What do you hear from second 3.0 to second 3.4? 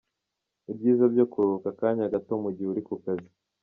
kazi.